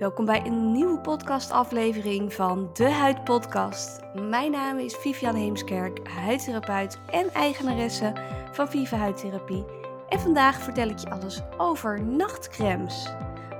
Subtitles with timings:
[0.00, 4.00] Welkom bij een nieuwe podcastaflevering van De Huid Podcast.
[4.14, 8.12] Mijn naam is Vivian Heemskerk, huidtherapeut en eigenaresse
[8.52, 9.64] van Viva Huidtherapie.
[10.08, 13.12] En vandaag vertel ik je alles over nachtcremes.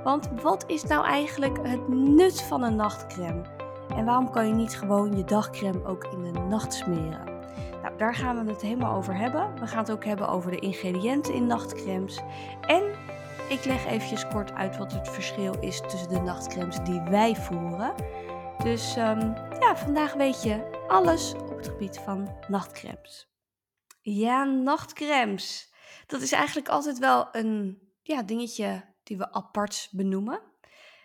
[0.03, 3.41] Want wat is nou eigenlijk het nut van een nachtcreme?
[3.95, 7.25] En waarom kan je niet gewoon je dagcreme ook in de nacht smeren?
[7.81, 9.59] Nou, daar gaan we het helemaal over hebben.
[9.59, 12.19] We gaan het ook hebben over de ingrediënten in nachtcremes.
[12.61, 12.83] En
[13.51, 17.95] ik leg eventjes kort uit wat het verschil is tussen de nachtcremes die wij voeren.
[18.63, 23.29] Dus um, ja, vandaag weet je alles op het gebied van nachtcremes.
[24.01, 25.73] Ja, nachtcremes.
[26.07, 30.41] Dat is eigenlijk altijd wel een ja, dingetje die we apart benoemen.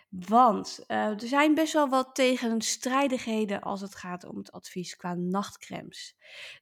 [0.09, 5.13] Want uh, er zijn best wel wat tegenstrijdigheden als het gaat om het advies qua
[5.13, 6.15] nachtcremes.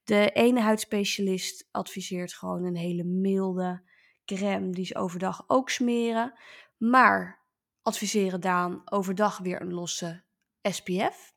[0.04, 3.84] De ene huidspecialist adviseert gewoon een hele milde
[4.26, 6.34] crème die ze overdag ook smeren.
[6.78, 7.44] Maar
[7.82, 10.24] adviseren dan overdag weer een losse
[10.62, 11.34] SPF.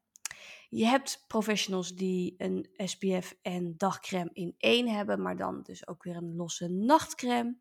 [0.68, 6.02] Je hebt professionals die een SPF en dagcrème in één hebben, maar dan dus ook
[6.02, 7.58] weer een losse nachtcrème.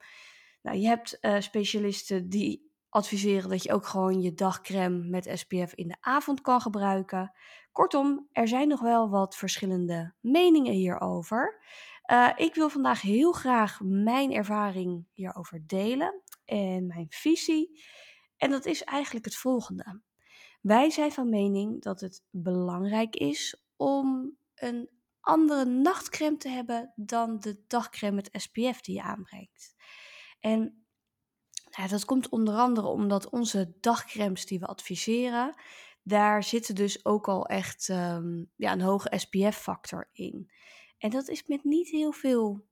[0.61, 5.73] Nou, je hebt uh, specialisten die adviseren dat je ook gewoon je dagcrème met SPF
[5.73, 7.31] in de avond kan gebruiken.
[7.71, 11.63] Kortom, er zijn nog wel wat verschillende meningen hierover.
[12.11, 17.83] Uh, ik wil vandaag heel graag mijn ervaring hierover delen en mijn visie.
[18.37, 20.01] En dat is eigenlijk het volgende.
[20.61, 27.39] Wij zijn van mening dat het belangrijk is om een andere nachtcreme te hebben dan
[27.39, 29.75] de dagcreme met SPF die je aanbrengt.
[30.39, 30.85] En
[31.69, 35.55] ja, dat komt onder andere omdat onze dagcremes die we adviseren,
[36.03, 40.51] daar zitten dus ook al echt um, ja, een hoge SPF-factor in.
[40.97, 42.67] En dat is met niet heel veel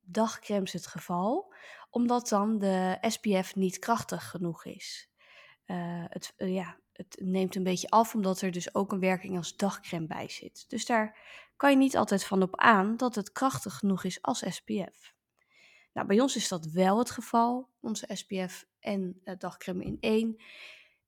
[0.00, 1.54] dagcremes het geval,
[1.90, 5.10] omdat dan de SPF niet krachtig genoeg is.
[5.66, 9.36] Uh, het, uh, ja, het neemt een beetje af, omdat er dus ook een werking
[9.36, 10.64] als dagcreme bij zit.
[10.68, 11.18] Dus daar
[11.56, 15.14] kan je niet altijd van op aan dat het krachtig genoeg is als SPF.
[15.92, 17.70] Nou, bij ons is dat wel het geval.
[17.80, 20.42] Onze SPF en uh, dagcreme in één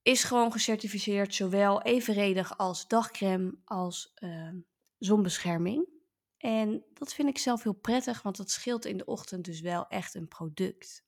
[0.03, 4.15] is gewoon gecertificeerd, zowel evenredig als dagcreme als
[4.99, 5.98] zonbescherming.
[6.39, 9.87] En dat vind ik zelf heel prettig, want dat scheelt in de ochtend dus wel
[9.89, 11.05] echt een product.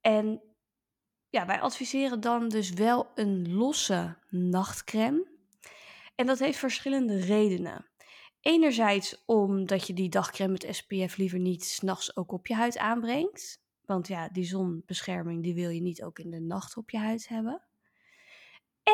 [0.00, 0.42] En
[1.28, 5.30] ja, wij adviseren dan dus wel een losse nachtcreme.
[6.14, 7.90] En dat heeft verschillende redenen.
[8.40, 13.60] Enerzijds omdat je die dagcreme met SPF liever niet s'nachts ook op je huid aanbrengt.
[13.84, 17.28] Want ja, die zonbescherming die wil je niet ook in de nacht op je huid
[17.28, 17.62] hebben.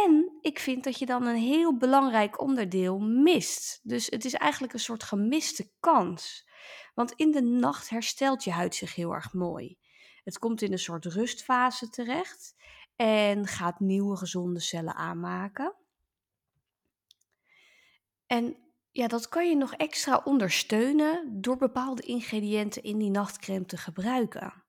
[0.04, 3.80] En ik vind dat je dan een heel belangrijk onderdeel mist.
[3.82, 6.48] Dus het is eigenlijk een soort gemiste kans.
[6.94, 9.78] Want in de nacht herstelt je huid zich heel erg mooi.
[10.24, 12.54] Het komt in een soort rustfase terecht
[12.96, 15.74] en gaat nieuwe gezonde cellen aanmaken.
[18.26, 18.56] En
[18.90, 24.67] ja, dat kan je nog extra ondersteunen door bepaalde ingrediënten in die nachtcreme te gebruiken.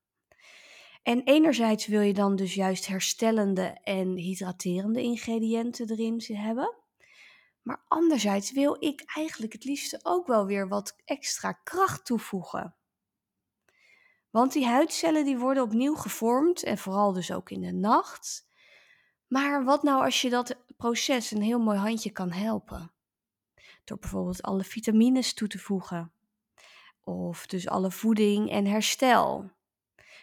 [1.03, 6.75] En enerzijds wil je dan dus juist herstellende en hydraterende ingrediënten erin hebben.
[7.61, 12.75] Maar anderzijds wil ik eigenlijk het liefste ook wel weer wat extra kracht toevoegen.
[14.29, 18.47] Want die huidcellen die worden opnieuw gevormd en vooral dus ook in de nacht.
[19.27, 22.91] Maar wat nou als je dat proces een heel mooi handje kan helpen?
[23.83, 26.11] Door bijvoorbeeld alle vitamines toe te voegen.
[27.03, 29.51] Of dus alle voeding en herstel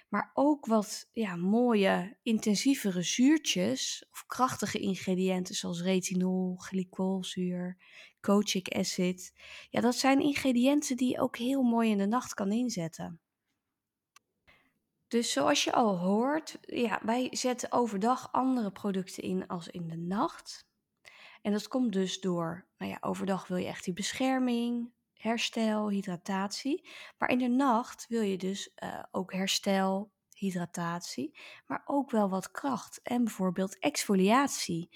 [0.09, 7.77] maar ook wat ja, mooie, intensievere zuurtjes of krachtige ingrediënten zoals retinol, glycolzuur,
[8.21, 9.33] kojic acid.
[9.71, 13.21] Ja, dat zijn ingrediënten die je ook heel mooi in de nacht kan inzetten.
[15.09, 19.97] Dus zoals je al hoort, ja, wij zetten overdag andere producten in als in de
[19.97, 20.69] nacht.
[21.43, 26.88] En dat komt dus door, nou ja, overdag wil je echt die bescherming, herstel, hydratatie.
[27.19, 32.50] Maar in de nacht wil je dus uh, ook herstel, hydratatie, maar ook wel wat
[32.50, 33.01] kracht.
[33.03, 34.89] En bijvoorbeeld exfoliatie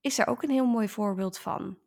[0.00, 1.78] is daar ook een heel mooi voorbeeld van.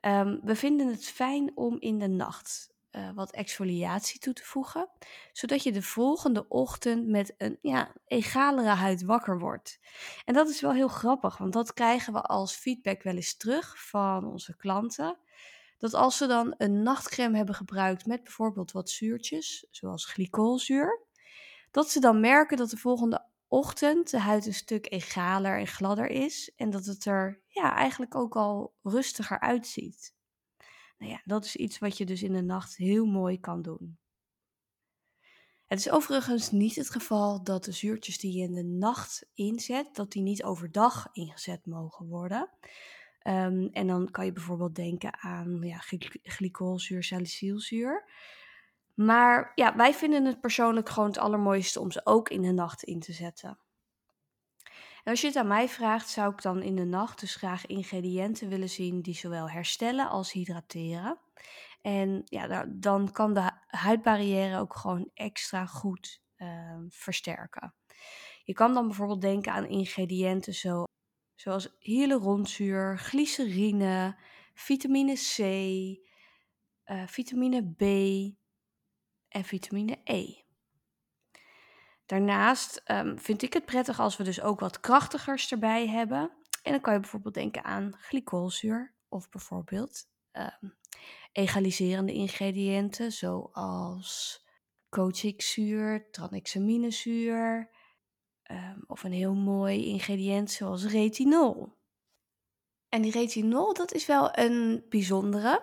[0.00, 4.88] Um, we vinden het fijn om in de nacht uh, wat exfoliatie toe te voegen,
[5.32, 9.78] zodat je de volgende ochtend met een ja, egalere huid wakker wordt.
[10.24, 13.88] En dat is wel heel grappig, want dat krijgen we als feedback wel eens terug
[13.88, 15.18] van onze klanten
[15.82, 21.06] dat als ze dan een nachtcreme hebben gebruikt met bijvoorbeeld wat zuurtjes, zoals glycolzuur,
[21.70, 26.10] dat ze dan merken dat de volgende ochtend de huid een stuk egaler en gladder
[26.10, 30.14] is en dat het er ja, eigenlijk ook al rustiger uitziet.
[30.98, 33.98] Nou ja, dat is iets wat je dus in de nacht heel mooi kan doen.
[35.66, 39.94] Het is overigens niet het geval dat de zuurtjes die je in de nacht inzet,
[39.94, 42.50] dat die niet overdag ingezet mogen worden.
[43.22, 45.78] Ehm, en dan kan je bijvoorbeeld denken aan ja,
[46.22, 48.10] glycolzuur, salicylzuur.
[48.94, 52.82] Maar ja, wij vinden het persoonlijk gewoon het allermooiste om ze ook in de nacht
[52.82, 53.58] in te zetten.
[55.04, 57.66] En als je het aan mij vraagt, zou ik dan in de nacht dus graag
[57.66, 61.18] ingrediënten willen zien die zowel herstellen als hydrateren.
[61.80, 67.74] En ja, dan kan de huidbarrière ook gewoon extra goed uh, versterken.
[68.44, 70.84] Je kan dan bijvoorbeeld denken aan ingrediënten zo,
[71.34, 74.16] zoals hyaluronzuur, glycerine,
[74.54, 75.38] vitamine C,
[76.86, 77.82] uh, vitamine B
[79.28, 80.40] en vitamine E.
[82.06, 86.30] Daarnaast um, vind ik het prettig als we dus ook wat krachtigers erbij hebben.
[86.62, 90.74] En dan kan je bijvoorbeeld denken aan glycolzuur of bijvoorbeeld um,
[91.32, 94.44] egaliserende ingrediënten zoals
[94.88, 97.70] kochikzuur, tranexaminezuur
[98.50, 101.80] um, of een heel mooi ingrediënt zoals retinol.
[102.88, 105.62] En die retinol, dat is wel een bijzondere.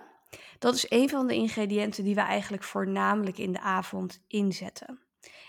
[0.59, 4.99] Dat is een van de ingrediënten die we eigenlijk voornamelijk in de avond inzetten.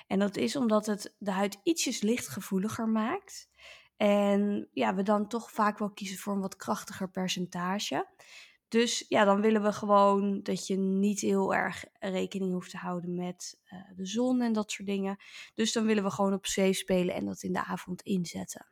[0.06, 3.48] En dat is omdat het de huid ietsjes lichtgevoeliger maakt.
[3.96, 8.06] En ja, we dan toch vaak wel kiezen voor een wat krachtiger percentage.
[8.70, 13.14] Dus ja, dan willen we gewoon dat je niet heel erg rekening hoeft te houden
[13.14, 15.16] met uh, de zon en dat soort dingen.
[15.54, 18.66] Dus dan willen we gewoon op safe spelen en dat in de avond inzetten.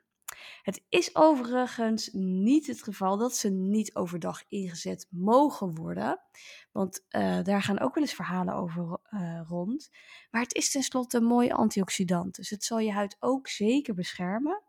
[0.63, 6.21] Het is overigens niet het geval dat ze niet overdag ingezet mogen worden.
[6.73, 9.91] Want uh, daar gaan ook wel eens verhalen over uh, rond.
[10.31, 12.35] Maar het is tenslotte een mooi antioxidant.
[12.35, 14.63] Dus het zal je huid ook zeker beschermen.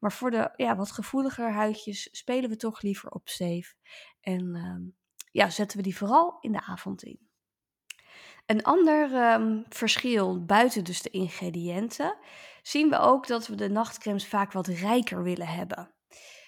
[0.00, 3.74] Maar voor de ja, wat gevoeliger huidjes spelen we toch liever op safe.
[4.20, 4.92] En uh,
[5.32, 7.28] ja, zetten we die vooral in de avond in.
[8.46, 12.16] Een ander um, verschil buiten dus de ingrediënten
[12.62, 15.94] zien we ook dat we de nachtcremes vaak wat rijker willen hebben.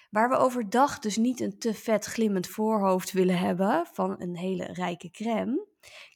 [0.09, 4.65] Waar we overdag dus niet een te vet glimmend voorhoofd willen hebben van een hele
[4.65, 5.67] rijke crème,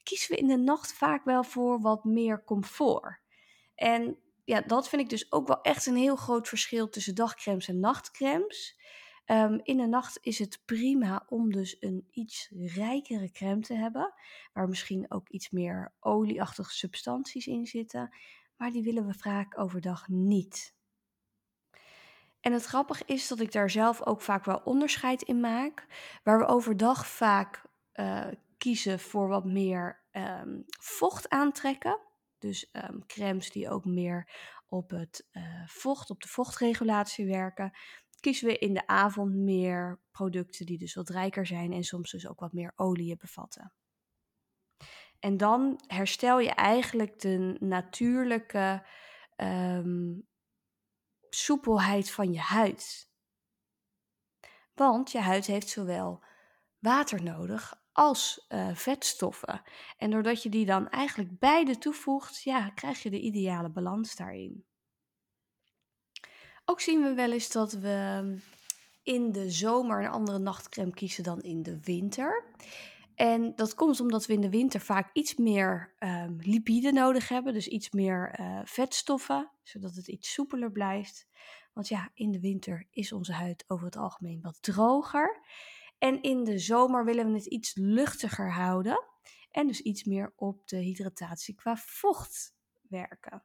[0.02, 3.20] kiezen we in de nacht vaak wel voor wat meer comfort.
[3.74, 7.68] En ja, dat vind ik dus ook wel echt een heel groot verschil tussen dagcremes
[7.68, 8.77] en nachtcremes.
[9.30, 14.14] Um, in de nacht is het prima om dus een iets rijkere crème te hebben,
[14.52, 18.16] waar misschien ook iets meer olieachtige substanties in zitten,
[18.56, 20.74] maar die willen we vaak overdag niet.
[22.40, 25.86] En het grappige is dat ik daar zelf ook vaak wel onderscheid in maak,
[26.22, 27.62] waar we overdag vaak
[27.94, 28.26] uh,
[28.58, 31.98] kiezen voor wat meer um, vocht aantrekken.
[32.38, 34.30] Dus um, crèmes die ook meer
[34.68, 37.72] op het uh, vocht, op de vochtregulatie werken
[38.20, 42.28] kiezen we in de avond meer producten die dus wat rijker zijn en soms dus
[42.28, 43.72] ook wat meer olie bevatten.
[45.18, 48.86] En dan herstel je eigenlijk de natuurlijke
[49.36, 50.28] um,
[51.30, 53.10] soepelheid van je huid.
[54.74, 56.24] Want je huid heeft zowel
[56.78, 59.62] water nodig als uh, vetstoffen.
[59.96, 64.67] En doordat je die dan eigenlijk beide toevoegt, ja, krijg je de ideale balans daarin.
[66.70, 68.36] Ook zien we wel eens dat we
[69.02, 72.44] in de zomer een andere nachtcreme kiezen dan in de winter.
[73.14, 77.52] En dat komt omdat we in de winter vaak iets meer um, lipide nodig hebben,
[77.52, 81.26] dus iets meer uh, vetstoffen, zodat het iets soepeler blijft.
[81.72, 85.40] Want ja, in de winter is onze huid over het algemeen wat droger.
[85.98, 89.04] En in de zomer willen we het iets luchtiger houden
[89.50, 92.54] en dus iets meer op de hydratatie qua vocht
[92.88, 93.42] werken.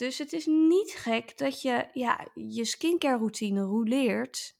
[0.00, 4.56] Dus het is niet gek dat je ja, je skincare routine rouleert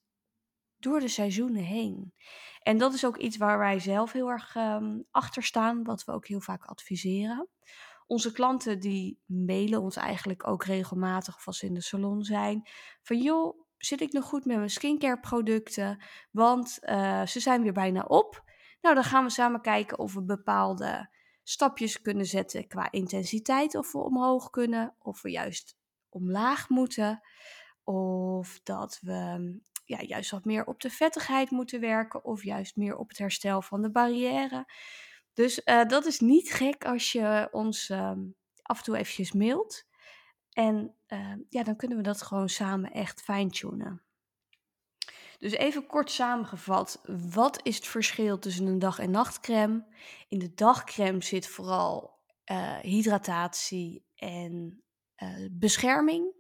[0.79, 2.15] door de seizoenen heen.
[2.63, 6.13] En dat is ook iets waar wij zelf heel erg um, achter staan, wat we
[6.13, 7.49] ook heel vaak adviseren.
[8.07, 12.69] Onze klanten die mailen ons eigenlijk ook regelmatig als ze in de salon zijn.
[13.03, 16.03] Van joh, zit ik nog goed met mijn skincare producten?
[16.31, 18.45] Want uh, ze zijn weer bijna op.
[18.81, 21.19] Nou, dan gaan we samen kijken of we bepaalde
[21.51, 25.77] stapjes kunnen zetten qua intensiteit, of we omhoog kunnen, of we juist
[26.09, 27.21] omlaag moeten,
[27.85, 32.97] of dat we ja, juist wat meer op de vettigheid moeten werken, of juist meer
[32.97, 34.73] op het herstel van de barrière.
[35.35, 38.13] Dus uh, dat is niet gek als je ons uh,
[38.63, 39.87] af en toe eventjes mailt.
[40.51, 44.03] En uh, ja, dan kunnen we dat gewoon samen echt fine-tunen.
[45.41, 47.01] Dus even kort samengevat,
[47.33, 49.85] wat is het verschil tussen een dag- en nachtcreme?
[50.29, 52.19] In de dagcreme zit vooral
[52.51, 54.83] uh, hydratatie en
[55.17, 56.35] uh, bescherming.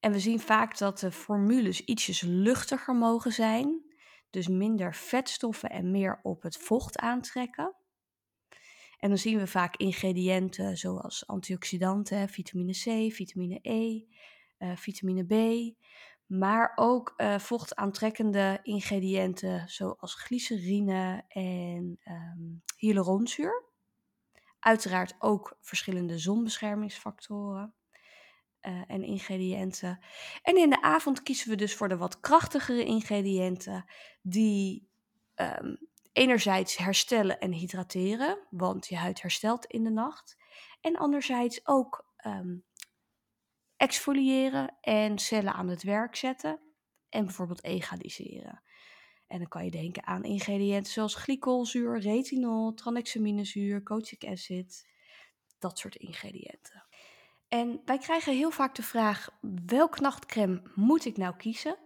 [0.00, 3.82] En we zien vaak dat de formules ietsjes luchtiger mogen zijn.
[4.30, 7.76] Dus minder vetstoffen en meer op het vocht aantrekken.
[8.98, 14.02] En dan zien we vaak ingrediënten zoals antioxidanten, vitamine C, vitamine E,
[14.58, 15.32] uh, vitamine B,
[16.28, 23.64] maar ook uh, vochtaantrekkende ingrediënten zoals glycerine en um, hyaluronzuur.
[24.58, 27.74] Uiteraard ook verschillende zonbeschermingsfactoren
[28.62, 29.98] uh, en ingrediënten.
[30.42, 33.84] En in de avond kiezen we dus voor de wat krachtigere ingrediënten
[34.22, 34.88] die
[35.34, 35.78] um,
[36.12, 40.36] enerzijds herstellen en hydrateren, want je huid herstelt in de nacht.
[40.80, 42.64] En anderzijds ook um,
[43.78, 46.60] exfoliëren en cellen aan het werk zetten
[47.08, 48.62] en bijvoorbeeld egaliseren.
[49.26, 54.88] En dan kan je denken aan ingrediënten zoals glycolzuur, retinol, tranexaminezuur, kojic acid,
[55.58, 56.86] dat soort ingrediënten.
[57.48, 59.30] En wij krijgen heel vaak de vraag:
[59.66, 61.76] welk nachtcreme moet ik nou kiezen?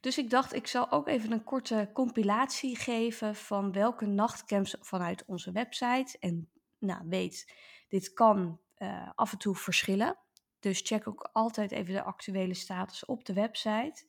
[0.00, 5.24] Dus ik dacht, ik zal ook even een korte compilatie geven van welke nachtcremes vanuit
[5.26, 6.16] onze website.
[6.20, 7.52] En nou, weet,
[7.88, 10.16] dit kan uh, af en toe verschillen.
[10.62, 14.04] Dus check ook altijd even de actuele status op de website.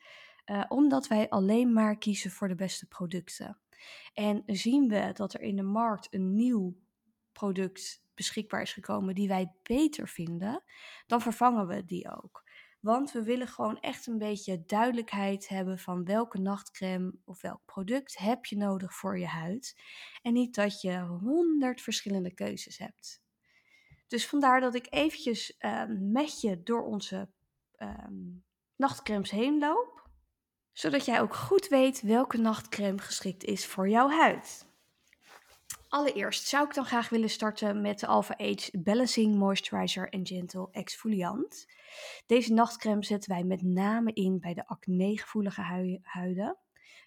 [0.46, 3.58] Uh, omdat wij alleen maar kiezen voor de beste producten.
[4.14, 6.76] En zien we dat er in de markt een nieuw
[7.32, 10.64] product beschikbaar is gekomen die wij beter vinden,
[11.08, 12.44] dan vervangen we die ook.
[12.80, 18.18] Want we willen gewoon echt een beetje duidelijkheid hebben van welke nachtcreme of welk product
[18.18, 19.82] heb je nodig voor je huid.
[20.22, 23.23] En niet dat je honderd verschillende keuzes hebt.
[24.08, 27.30] Dus vandaar dat ik eventjes uh, met je door onze
[27.78, 27.90] uh,
[28.76, 30.10] nachtcremes heen loop.
[30.72, 34.66] Zodat jij ook goed weet welke nachtcreme geschikt is voor jouw huid.
[35.88, 40.68] Allereerst zou ik dan graag willen starten met de Alpha Age Balancing Moisturizer and Gentle
[40.72, 41.66] Exfoliant.
[42.26, 45.62] Deze nachtcreme zetten wij met name in bij de acne-gevoelige
[46.02, 46.58] huiden.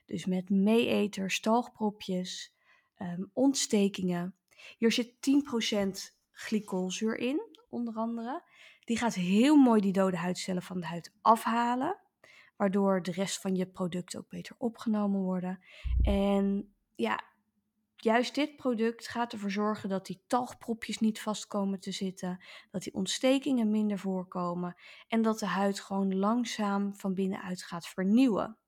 [0.05, 2.55] Dus met meeeters, stalgpropjes,
[2.99, 4.35] um, ontstekingen.
[4.79, 8.43] Hier zit 10% glycolzuur in, onder andere.
[8.85, 12.01] Die gaat heel mooi die dode huidcellen van de huid afhalen,
[12.57, 15.65] waardoor de rest van je product ook beter opgenomen worden.
[16.03, 17.25] En ja,
[17.97, 22.83] juist dit product gaat ervoor zorgen dat die talgpropjes niet vast komen te zitten, dat
[22.83, 24.77] die ontstekingen minder voorkomen
[25.09, 28.59] en dat de huid gewoon langzaam van binnenuit gaat vernieuwen.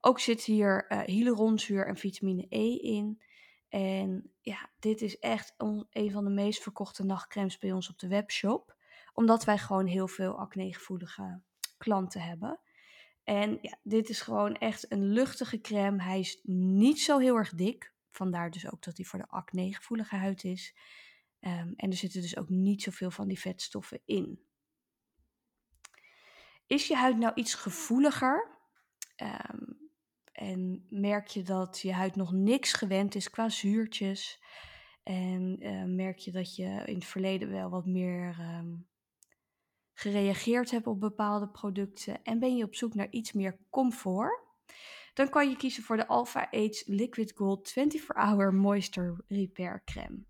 [0.00, 3.22] Ook zit hier uh, hyaluronzuur en vitamine E in.
[3.68, 5.54] En ja, dit is echt
[5.90, 8.76] een van de meest verkochte nachtcremes bij ons op de webshop.
[9.14, 11.42] Omdat wij gewoon heel veel acnegevoelige
[11.78, 12.60] klanten hebben.
[13.24, 16.02] En ja, dit is gewoon echt een luchtige crème.
[16.02, 17.92] Hij is niet zo heel erg dik.
[18.10, 20.74] Vandaar dus ook dat hij voor de acnegevoelige huid is.
[21.40, 24.46] Um, en er zitten dus ook niet zoveel van die vetstoffen in.
[26.66, 28.48] Is je huid nou iets gevoeliger?
[29.16, 29.67] Um,
[30.38, 34.42] en merk je dat je huid nog niks gewend is qua zuurtjes.
[35.02, 38.86] En uh, merk je dat je in het verleden wel wat meer um,
[39.92, 42.22] gereageerd hebt op bepaalde producten.
[42.22, 44.46] En ben je op zoek naar iets meer comfort.
[45.14, 50.24] Dan kan je kiezen voor de Alpha Age Liquid Gold 24 Hour Moisture Repair Crème.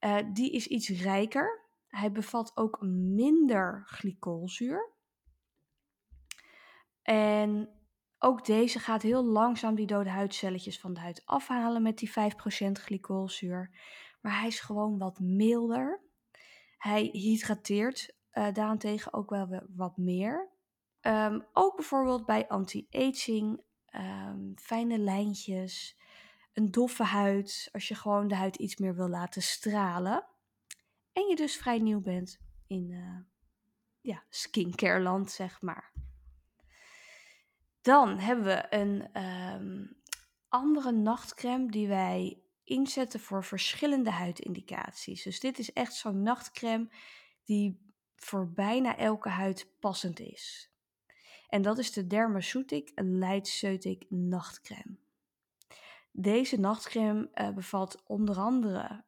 [0.00, 1.66] Uh, die is iets rijker.
[1.86, 4.92] Hij bevat ook minder glycolzuur.
[7.02, 7.77] En
[8.18, 12.12] ook deze gaat heel langzaam die dode huidcelletjes van de huid afhalen met die 5%
[12.72, 13.70] glycolzuur.
[14.20, 16.00] Maar hij is gewoon wat milder.
[16.78, 20.48] Hij hydrateert uh, daarentegen ook wel wat meer.
[21.00, 23.60] Um, ook bijvoorbeeld bij anti-aging,
[23.94, 25.98] um, fijne lijntjes,
[26.52, 30.26] een doffe huid, als je gewoon de huid iets meer wil laten stralen.
[31.12, 33.18] En je dus vrij nieuw bent in uh,
[34.00, 35.92] ja, skincare land, zeg maar.
[37.88, 39.96] Dan hebben we een um,
[40.48, 45.22] andere nachtcreme die wij inzetten voor verschillende huidindicaties.
[45.22, 46.88] Dus dit is echt zo'n nachtcreme
[47.44, 50.70] die voor bijna elke huid passend is.
[51.48, 54.96] En dat is de Dermaceutic Lightseutic nachtcreme.
[56.12, 59.04] Deze nachtcreme uh, bevat onder andere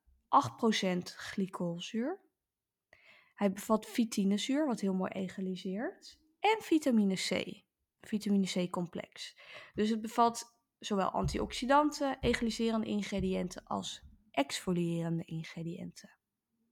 [0.93, 2.19] 8% glycolzuur.
[3.35, 6.19] Hij bevat vitinezuur, wat heel mooi egaliseert.
[6.41, 7.63] En vitamine C
[8.01, 9.37] vitamine C complex.
[9.75, 16.11] Dus het bevat zowel antioxidanten, egaliserende ingrediënten als exfolierende ingrediënten.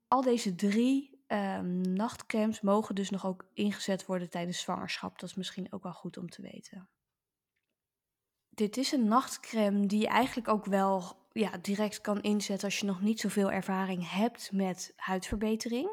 [0.08, 5.18] Al deze drie um, nachtcremes mogen dus nog ook ingezet worden tijdens zwangerschap.
[5.18, 6.88] Dat is misschien ook wel goed om te weten.
[8.48, 12.86] Dit is een nachtcreme die je eigenlijk ook wel ja, direct kan inzetten als je
[12.86, 15.90] nog niet zoveel ervaring hebt met huidverbetering.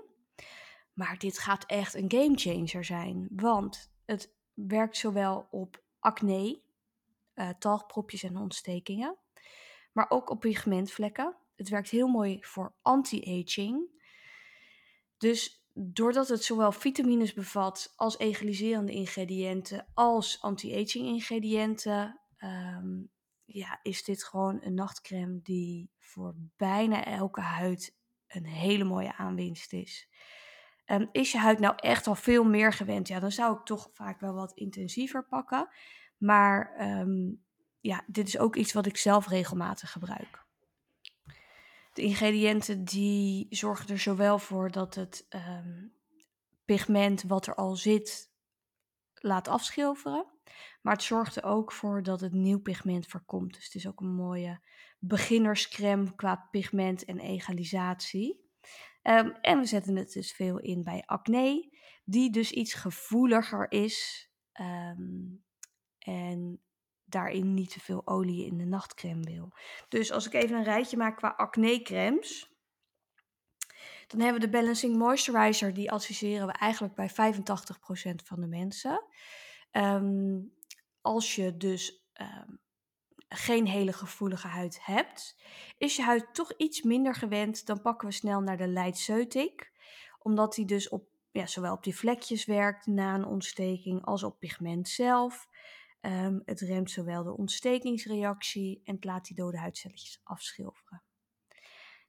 [0.94, 6.62] Maar dit gaat echt een gamechanger zijn, want het werkt zowel op acne,
[7.36, 9.18] uh, talgpropjes en ontstekingen,
[9.92, 11.36] maar ook op pigmentvlekken.
[11.56, 13.90] het werkt heel mooi voor anti-aging.
[15.18, 23.04] Dus doordat het zowel vitamines bevat als egaliserende ingrediënten als anti-aging ingrediënten, ehm,
[23.46, 27.96] ja, is dit gewoon een nachtcreme die voor bijna elke huid
[28.28, 30.10] een hele mooie aanwinst is.
[30.86, 33.08] Um, is je huid nou echt al veel meer gewend?
[33.08, 35.70] Ja, dan zou ik toch vaak wel wat intensiever pakken.
[36.18, 37.34] Maar ehm,
[37.80, 40.44] ja, dit is ook iets wat ik zelf regelmatig gebruik.
[41.94, 45.94] De ingrediënten die zorgen er zowel voor dat het um,
[46.66, 48.32] pigment wat er al zit
[49.14, 50.26] laat afschilferen.
[50.82, 53.54] Maar het zorgt er ook voor dat het nieuw pigment voorkomt.
[53.54, 54.60] Dus het is ook een mooie
[55.00, 58.45] beginnerscreme qua pigment en egalisatie.
[59.08, 61.70] Um, en we zetten het dus veel in bij acne,
[62.04, 64.30] die dus iets gevoeliger is.
[64.62, 65.44] Um,
[65.98, 66.62] en
[67.04, 69.54] daarin niet te veel olie in de nachtcreme wil.
[69.90, 72.54] Dus als ik even een rijtje maak qua acne-crèmes.
[74.08, 75.74] Dan hebben we de Balancing Moisturizer.
[75.74, 77.14] Die adviseren we eigenlijk bij 85%
[78.24, 79.04] van de mensen.
[79.72, 80.54] Um,
[81.02, 82.08] als je dus
[83.30, 85.38] geen hele gevoelige huid hebt,
[85.78, 87.66] is je huid toch iets minder gewend.
[87.66, 89.72] Dan pakken we snel naar de Lightseutic.
[90.20, 94.40] Omdat die dus op, ja, zowel op die vlekjes werkt na een ontsteking als op
[94.40, 95.48] pigment zelf.
[96.02, 101.04] Um, het remt zowel de ontstekingsreactie en het laat die dode huidcelletjes afschilferen.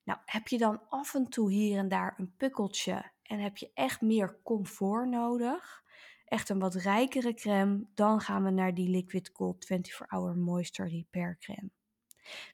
[0.05, 3.71] Nou, heb je dan af en toe hier en daar een pukkeltje en heb je
[3.75, 5.85] echt meer comfort nodig,
[6.26, 10.88] echt een wat rijkere crème, dan gaan we naar die Liquid Gold 24 Hour Moisture
[10.88, 11.71] Repair crème.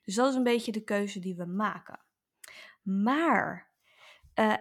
[0.04, 2.00] Dus dat is een beetje de keuze die we maken.
[2.82, 3.70] Maar
[4.34, 4.54] uh,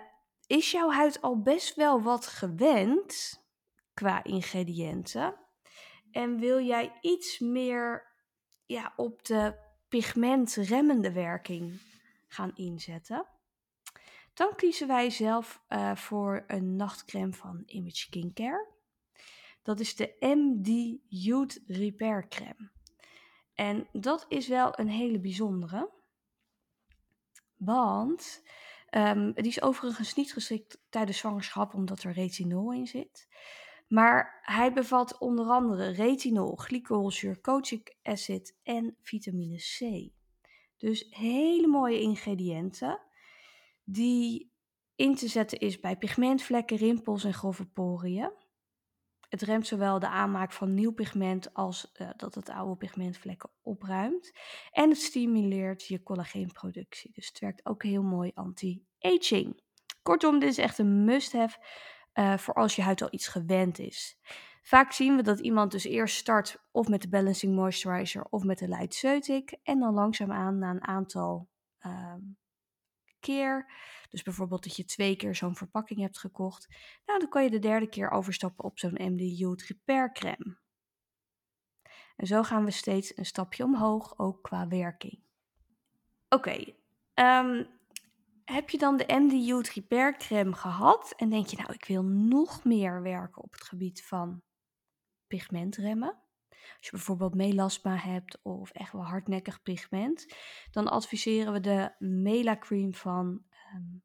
[0.48, 3.44] is jouw huid al best wel wat gewend
[3.94, 5.36] qua ingrediënten?
[6.12, 8.14] En wil jij iets meer
[8.66, 9.56] ja, op de
[9.88, 11.82] pigmentremmende werking
[12.28, 13.26] gaan inzetten?
[14.34, 18.68] Dan kiezen wij zelf uh, voor een nachtcreme van Image Skincare.
[19.62, 22.72] Dat is de MD Youth Repair Crème.
[23.54, 25.90] En dat is wel een hele bijzondere.
[27.56, 28.44] Want
[28.90, 33.28] um, die is overigens niet geschikt tijdens zwangerschap, omdat er retinol in zit.
[33.88, 40.10] Maar hij bevat onder andere retinol, glycolzuur, kojic acid en vitamine C.
[40.78, 43.00] Dus hele mooie ingrediënten
[43.84, 44.52] die
[44.96, 48.32] in te zetten is bij pigmentvlekken, rimpels en grove poriën.
[49.32, 54.32] Het remt zowel de aanmaak van nieuw pigment als uh, dat het oude pigmentvlekken opruimt.
[54.72, 57.12] En het stimuleert je collageenproductie.
[57.14, 59.62] Dus het werkt ook heel mooi anti-aging.
[60.02, 61.58] Kortom, dit is echt een must-have
[62.14, 64.20] uh, voor als je huid al iets gewend is.
[64.62, 68.58] Vaak zien we dat iemand dus eerst start of met de Balancing Moisturizer of met
[68.58, 71.50] de Light Ceutic en dan langzaamaan na een aantal
[71.86, 72.14] uh,
[73.22, 73.72] keer,
[74.10, 76.68] dus bijvoorbeeld dat je twee keer zo'n verpakking hebt gekocht,
[77.06, 80.60] nou dan kan je de derde keer overstappen op zo'n MD Repair Crème.
[82.16, 85.24] En zo gaan we steeds een stapje omhoog, ook qua werking.
[86.30, 86.74] Oké,
[87.16, 87.68] um,
[88.46, 92.64] heb je dan de MD Repair Crème gehad en denk je nou ik wil nog
[92.64, 94.42] meer werken op het gebied van
[95.28, 96.21] pigmentremmen?
[96.78, 100.36] Als je bijvoorbeeld melasma hebt of echt wel hardnekkig pigment,
[100.72, 103.44] dan adviseren we de Mela Cream van
[103.76, 104.04] um.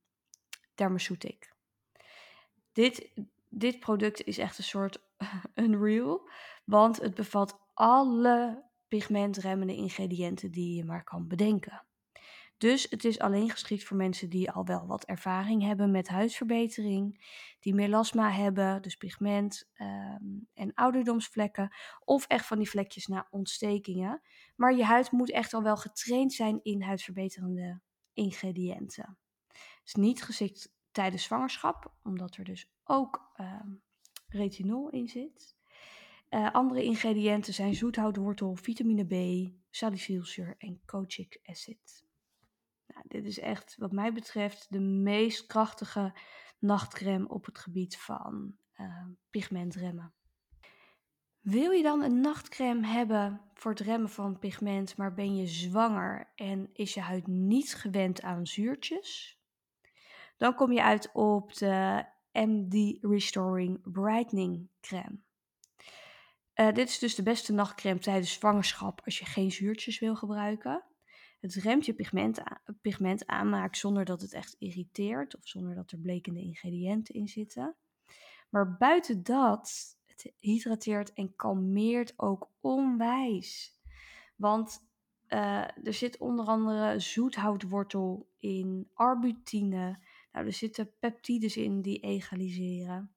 [2.72, 3.12] Dit,
[3.48, 4.98] dit product is echt een soort
[5.54, 6.30] unreal,
[6.64, 11.85] want het bevat alle pigmentremmende ingrediënten die je maar kan bedenken.
[12.58, 17.24] Dus het is alleen geschikt voor mensen die al wel wat ervaring hebben met huidverbetering,
[17.60, 24.22] die melasma hebben, dus pigment um, en ouderdomsvlekken, of echt van die vlekjes na ontstekingen.
[24.56, 27.80] Maar je huid moet echt al wel getraind zijn in huidverbeterende
[28.12, 29.18] ingrediënten.
[29.48, 33.82] Het is niet geschikt tijdens zwangerschap, omdat er dus ook um,
[34.28, 35.54] retinol in zit.
[36.30, 42.05] Uh, andere ingrediënten zijn zoethoutwortel, vitamine B, salicylzuur en kojic acid.
[43.08, 46.18] Dit is echt, wat mij betreft, de meest krachtige
[46.58, 50.14] nachtcreme op het gebied van uh, pigmentremmen.
[51.40, 56.32] Wil je dan een nachtcreme hebben voor het remmen van pigment, maar ben je zwanger
[56.34, 59.38] en is je huid niet gewend aan zuurtjes?
[60.36, 65.18] Dan kom je uit op de MD Restoring Brightening Crème.
[66.54, 70.84] Uh, dit is dus de beste nachtcreme tijdens zwangerschap als je geen zuurtjes wil gebruiken.
[71.40, 72.42] Het remt je pigment,
[72.80, 77.76] pigment aanmaakt zonder dat het echt irriteert of zonder dat er blekende ingrediënten in zitten.
[78.50, 83.78] Maar buiten dat, het hydrateert en kalmeert ook onwijs.
[84.36, 84.84] Want
[85.28, 89.98] Uh, er zit onder andere zoethoutwortel in, arbutine.
[90.32, 93.14] Nou, er zitten peptides in die egaliseren.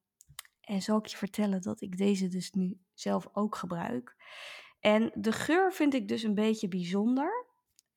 [0.60, 4.16] En zal ik je vertellen dat ik deze dus nu zelf ook gebruik.
[4.80, 7.39] En de geur vind ik dus een beetje bijzonder.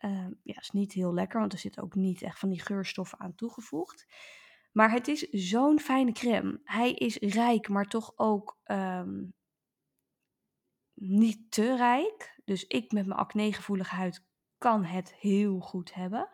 [0.05, 3.19] Uh, ja, is niet heel lekker, want er zit ook niet echt van die geurstoffen
[3.19, 4.07] aan toegevoegd.
[4.71, 6.61] Maar het is zo'n fijne crème.
[6.63, 9.33] Hij is rijk, maar toch ook um,
[10.93, 12.41] niet te rijk.
[12.45, 14.25] Dus ik met mijn acnegevoelige huid
[14.57, 16.29] kan het heel goed hebben.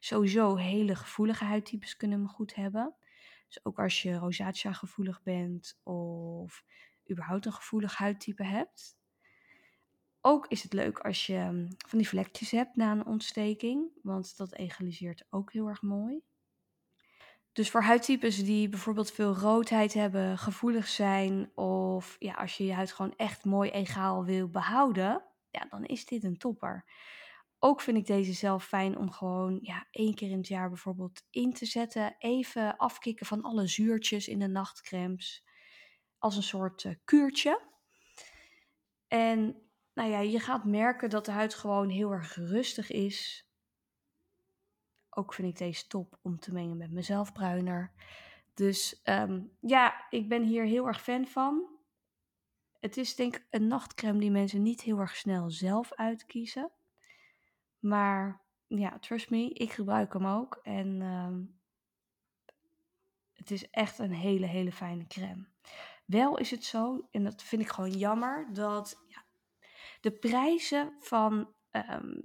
[0.00, 2.94] Sowieso hele gevoelige huidtypes kunnen hem goed hebben.
[3.46, 6.64] Dus ook als je rosacea gevoelig bent of
[7.10, 8.96] überhaupt een gevoelig huidtype hebt.
[10.24, 14.36] Ook is het leuk als je hm, van die vlekjes hebt na een ontsteking, want
[14.36, 16.22] dat egaliseert ook heel erg mooi.
[17.52, 22.72] Dus voor huidtypes die bijvoorbeeld veel roodheid hebben, gevoelig zijn of ja, als je je
[22.72, 26.84] huid gewoon echt mooi egaal wil behouden, ja, dan is dit een topper.
[27.58, 31.22] Ook vind ik deze zelf fijn om gewoon ja, één keer in het jaar bijvoorbeeld
[31.30, 32.14] in te zetten.
[32.18, 35.44] Even afkicken van alle zuurtjes in de nachtcremes.
[36.18, 37.62] Als een soort uh, kuurtje.
[39.08, 39.56] En
[39.94, 43.46] nou ja, je gaat merken dat de huid gewoon heel erg rustig is.
[45.10, 47.92] Ook vind ik deze top om te mengen met mezelf bruiner.
[48.54, 51.68] Dus um, ja, ik ben hier heel erg fan van.
[52.80, 56.70] Het is denk ik een nachtcreme die mensen niet heel erg snel zelf uitkiezen.
[57.78, 60.60] Maar ja, trust me, ik gebruik hem ook.
[60.62, 61.60] En um,
[63.32, 65.46] het is echt een hele, hele fijne crème.
[66.04, 69.21] Wel is het zo, en dat vind ik gewoon jammer, dat ja,
[70.02, 72.22] de prijzen van um,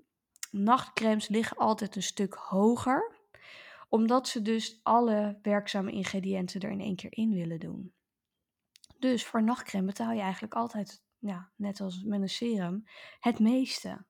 [0.52, 3.16] nachtcremes liggen altijd een stuk hoger.
[3.90, 7.94] Omdat ze dus alle werkzame ingrediënten er in één keer in willen doen.
[9.00, 12.84] Dus voor nachtcreme betaal je eigenlijk altijd, ja, net als met een serum,
[13.20, 14.06] het meeste.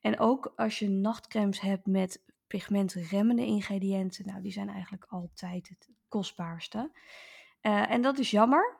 [0.00, 5.88] En ook als je nachtcremes hebt met pigmentremmende ingrediënten, nou, die zijn eigenlijk altijd het
[6.08, 6.90] kostbaarste.
[7.62, 8.79] Uh, en dat is jammer,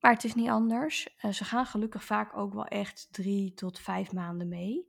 [0.00, 1.16] maar het is niet anders.
[1.22, 4.88] Uh, ze gaan gelukkig vaak ook wel echt drie tot vijf maanden mee.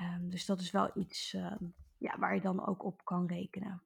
[0.00, 1.54] Um, dus dat is wel iets uh,
[1.98, 3.82] ja, waar je dan ook op kan rekenen.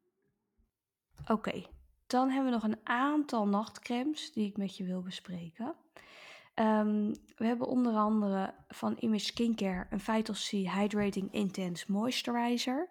[1.27, 1.66] Oké,
[2.07, 5.75] dan hebben we nog een aantal nachtcremes die ik met je wil bespreken.
[6.55, 12.88] Um, we hebben onder andere van Image Skincare een Vital C Hydrating Intense Moisturizer.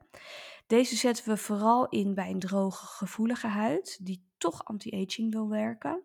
[0.68, 6.02] Deze zetten we vooral in bij een droge, gevoelige huid die toch anti-aging wil werken.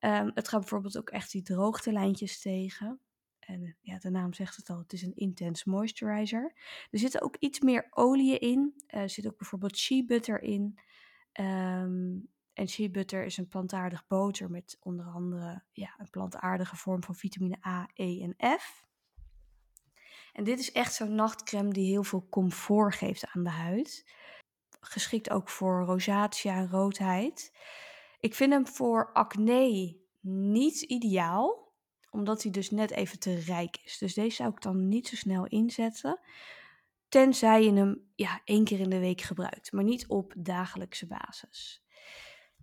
[0.00, 3.00] Um, het gaat bijvoorbeeld ook echt die droogtelijntjes tegen.
[3.38, 6.52] En ja, de naam zegt het al, het is een intense moisturizer.
[6.90, 8.82] Er zitten ook iets meer olie in.
[8.86, 10.78] Er zit ook bijvoorbeeld shea butter in.
[11.32, 17.04] Um, en shea butter is een plantaardig boter met onder andere ja, een plantaardige vorm
[17.04, 18.86] van vitamine A, E en F.
[20.32, 24.12] En dit is echt zo'n nachtcreme die heel veel comfort geeft aan de huid.
[24.80, 27.52] Geschikt ook voor rosacea en roodheid.
[28.20, 31.72] Ik vind hem voor acne niet ideaal,
[32.10, 33.98] omdat hij dus net even te rijk is.
[33.98, 36.20] Dus deze zou ik dan niet zo snel inzetten.
[37.08, 41.82] Tenzij je hem ja, één keer in de week gebruikt, maar niet op dagelijkse basis.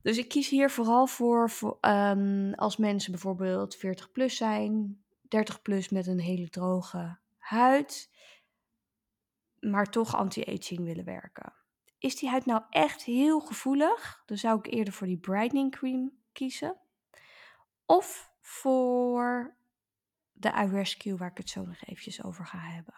[0.02, 5.90] Dus ik kies hier vooral voor, um, als mensen bijvoorbeeld 40 plus zijn, 30 plus
[5.90, 8.10] met een hele droge huid,
[9.60, 11.54] maar toch anti-aging willen werken.
[12.00, 14.24] Is die huid nou echt heel gevoelig?
[14.26, 16.78] Dan zou ik eerder voor die brightening cream kiezen.
[17.86, 19.56] Of voor
[20.32, 22.94] de iRescue, waar ik het zo nog eventjes over ga hebben.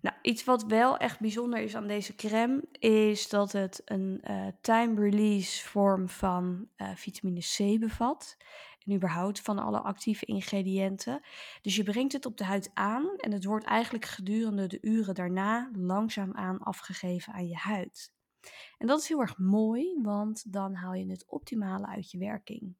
[0.00, 4.46] Nou, iets wat wel echt bijzonder is aan deze crème, is dat het een uh,
[4.60, 8.36] time-release vorm van uh, vitamine C bevat.
[8.84, 11.20] En überhaupt van alle actieve ingrediënten.
[11.62, 15.14] Dus je brengt het op de huid aan en het wordt eigenlijk gedurende de uren
[15.14, 18.12] daarna langzaamaan afgegeven aan je huid.
[18.78, 22.76] En dat is heel erg mooi, want dan haal je het optimale uit je werking.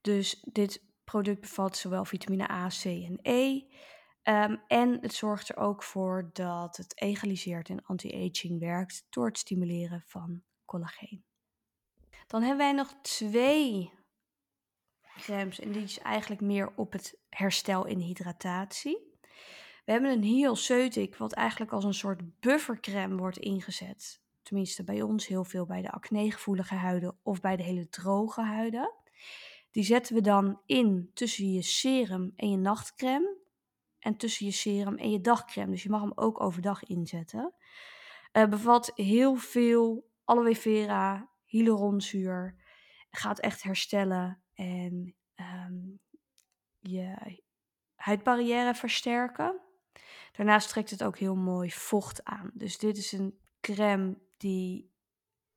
[0.00, 3.62] Dus dit product bevat zowel vitamine A, C en E.
[4.24, 9.38] Um, en het zorgt er ook voor dat het egaliseert en anti-aging werkt door het
[9.38, 11.24] stimuleren van collageen.
[12.26, 13.92] Dan hebben wij nog twee
[15.18, 19.10] crèmes en die is eigenlijk meer op het herstel en hydratatie.
[19.84, 24.20] We hebben een Heal Ceutic wat eigenlijk als een soort buffercrème wordt ingezet.
[24.42, 28.92] Tenminste bij ons heel veel bij de acnegevoelige huiden of bij de hele droge huiden.
[29.70, 33.36] Die zetten we dan in tussen je serum en je nachtcrème
[33.98, 35.70] en tussen je serum en je dagcreme.
[35.70, 37.54] Dus je mag hem ook overdag inzetten.
[38.32, 42.54] Bevat heel veel aloe vera, hyaluronzuur.
[43.10, 46.00] Gaat echt herstellen en um,
[46.78, 47.40] je
[47.94, 49.60] huidbarrière versterken.
[50.32, 52.50] Daarnaast trekt het ook heel mooi vocht aan.
[52.54, 54.90] Dus dit is een crème die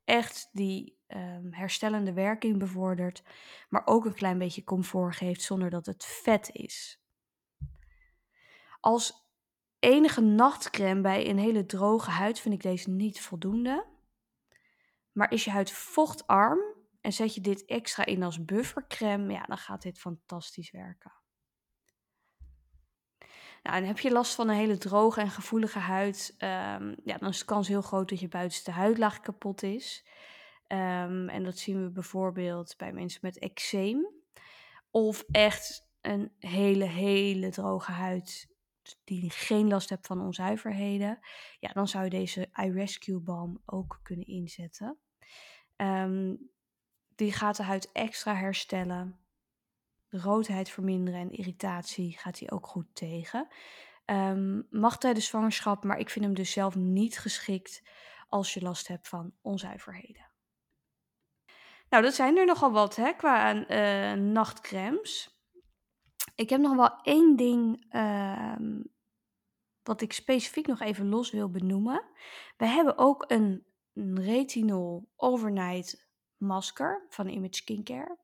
[0.04, 3.24] echt die ehm, herstellende werking bevordert,
[3.70, 7.00] maar ook een klein beetje comfort geeft zonder dat het vet is.
[8.80, 9.30] Als
[9.80, 13.86] enige nachtcrème bij een hele droge huid vind ik deze niet voldoende.
[15.16, 16.60] Maar is je huid vochtarm
[17.02, 21.14] en zet je dit extra in als buffercrème, ja, dan gaat dit fantastisch werken.
[23.64, 27.30] Nou, en heb je last van een hele droge en gevoelige huid, um, ja, dan
[27.30, 30.06] is de kans heel groot dat je buitenste huidlaag kapot is.
[30.68, 34.08] Um, en dat zien we bijvoorbeeld bij mensen met eczeem.
[34.92, 38.48] Of echt een hele, hele droge huid
[39.04, 41.20] die geen last hebt van onzuiverheden.
[41.60, 45.00] Ja, dan zou je deze iRescue balm ook kunnen inzetten.
[45.78, 46.50] Um,
[47.16, 49.20] die gaat de huid extra herstellen
[50.10, 53.48] roodheid verminderen en irritatie gaat hij ook goed tegen.
[54.06, 57.84] Um, mag tijdens zwangerschap, maar ik vind hem dus zelf niet geschikt
[58.28, 60.30] als je last hebt van onzuiverheden.
[61.90, 65.40] Nou, dat zijn er nogal wat hè, qua uh, nachtcremes.
[66.36, 68.56] Ik heb nog wel één ding uh,
[69.84, 72.04] wat ik specifiek nog even los wil benoemen.
[72.58, 78.18] We hebben ook een, een retinol overnight masker van Image Skincare.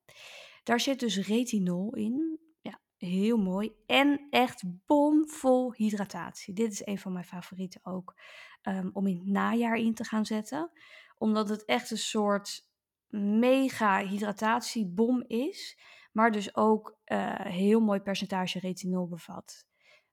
[0.63, 2.39] Daar zit dus retinol in.
[2.61, 3.71] Ja, heel mooi.
[3.85, 6.53] En echt bomvol hydratatie.
[6.53, 8.15] Dit is een van mijn favorieten ook.
[8.63, 10.71] Um, om in het najaar in te gaan zetten.
[11.17, 12.69] Omdat het echt een soort
[13.07, 15.79] mega hydratatiebom is.
[16.11, 19.65] Maar dus ook uh, heel mooi percentage retinol bevat.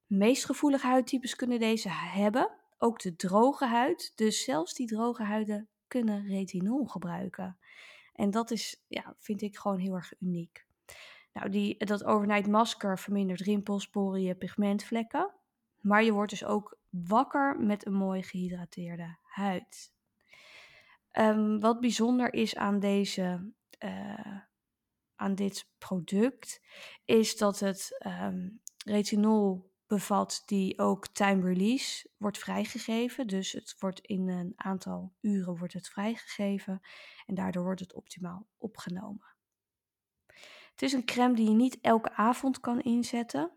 [0.06, 2.50] Meest gevoelige huidtypes kunnen deze hebben.
[2.78, 4.12] Ook de droge huid.
[4.14, 7.58] Dus zelfs die droge huiden kunnen retinol gebruiken.
[8.12, 10.66] En dat is, ja, vind ik gewoon heel erg uniek.
[11.32, 15.34] Nou, die, dat overnight masker vermindert rimpels, poriën, pigmentvlekken.
[15.80, 19.92] Maar je wordt dus ook wakker met een mooi gehydrateerde huid.
[21.12, 23.52] Um, wat bijzonder is aan, deze,
[23.84, 24.38] uh,
[25.16, 26.60] aan dit product,
[27.04, 33.26] is dat het um, retinol bevat die ook time release wordt vrijgegeven.
[33.26, 36.80] Dus het wordt in een aantal uren wordt het vrijgegeven
[37.26, 39.26] en daardoor wordt het optimaal opgenomen.
[40.70, 43.52] Het is een crème die je niet elke avond kan inzetten.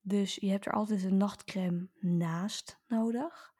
[0.00, 3.52] Dus je hebt er altijd een nachtcrème naast nodig.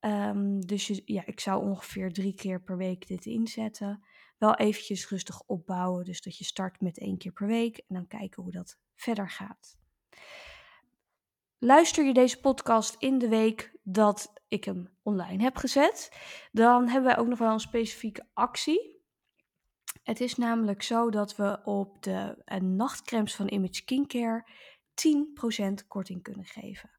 [0.00, 4.04] Um, dus je, ja, ik zou ongeveer drie keer per week dit inzetten.
[4.38, 6.04] Wel eventjes rustig opbouwen.
[6.04, 9.30] Dus dat je start met één keer per week en dan kijken hoe dat verder
[9.30, 9.78] gaat.
[11.62, 16.16] Luister je deze podcast in de week dat ik hem online heb gezet,
[16.52, 19.04] dan hebben wij ook nog wel een specifieke actie.
[20.02, 24.46] Het is namelijk zo dat we op de uh, nachtcremes van Image Skincare
[25.82, 26.90] 10% korting kunnen geven.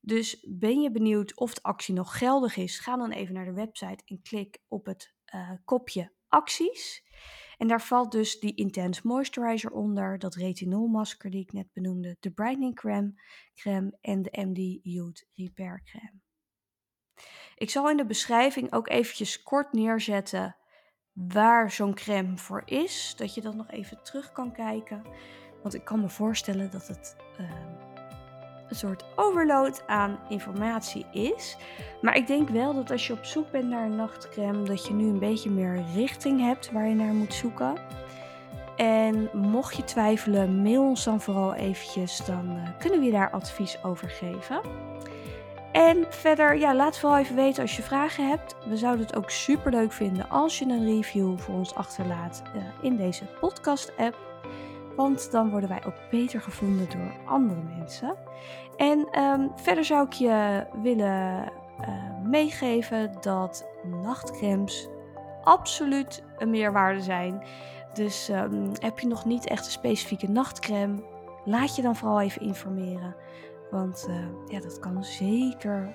[0.00, 2.78] Dus ben je benieuwd of de actie nog geldig is?
[2.78, 7.02] Ga dan even naar de website en klik op het uh, kopje acties.
[7.60, 12.30] En daar valt dus die Intense Moisturizer onder, dat retinolmasker die ik net benoemde, de
[12.30, 13.12] Brightening Creme,
[13.54, 16.20] crème en de MD Youth Repair Creme.
[17.54, 20.56] Ik zal in de beschrijving ook eventjes kort neerzetten
[21.12, 25.02] waar zo'n crème voor is, dat je dat nog even terug kan kijken.
[25.62, 27.89] Want ik kan me voorstellen dat het uh,
[28.70, 31.56] een soort overload aan informatie is.
[32.00, 34.92] Maar ik denk wel dat als je op zoek bent naar een nachtcrème, dat je
[34.92, 37.74] nu een beetje meer richting hebt waar je naar moet zoeken.
[38.76, 43.30] En mocht je twijfelen, mail ons dan vooral eventjes, dan uh, kunnen we je daar
[43.30, 44.60] advies over geven.
[45.72, 48.56] En verder, ja, laat vooral even weten als je vragen hebt.
[48.68, 52.62] We zouden het ook super leuk vinden als je een review voor ons achterlaat uh,
[52.80, 54.29] in deze podcast-app.
[55.00, 58.16] Want dan worden wij ook beter gevonden door andere mensen.
[58.76, 61.88] En um, verder zou ik je willen uh,
[62.22, 63.66] meegeven dat
[64.02, 64.88] nachtcremes
[65.42, 67.42] absoluut een meerwaarde zijn.
[67.92, 71.02] Dus um, heb je nog niet echt een specifieke nachtcreme,
[71.44, 73.16] laat je dan vooral even informeren.
[73.70, 75.94] Want uh, ja, dat kan zeker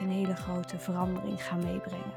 [0.00, 2.12] een hele grote verandering gaan meebrengen.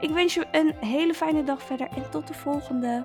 [0.00, 3.04] Ik wens je een hele fijne dag verder en tot de volgende.